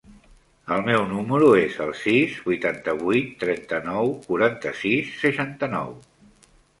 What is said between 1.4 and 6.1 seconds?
es el sis, vuitanta-vuit, trenta-nou, quaranta-sis, seixanta-nou.